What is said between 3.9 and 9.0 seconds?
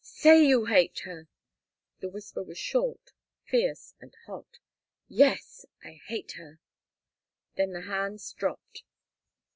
and hot. "Yes I hate her." Then the hands dropped.